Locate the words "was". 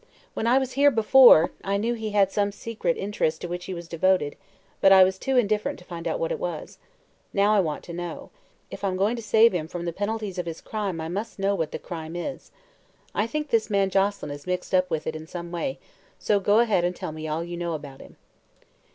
0.57-0.71, 3.75-3.87, 5.03-5.19, 6.39-6.79